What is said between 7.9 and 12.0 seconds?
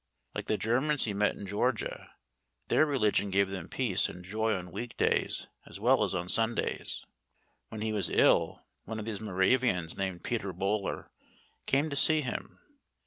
was ill, one of these Moravians, named Peter Böhler, came to